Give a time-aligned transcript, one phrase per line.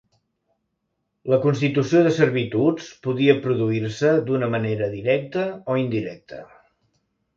[1.33, 6.41] La constitució de servituds podia produir-se d'una manera directa o indirecta.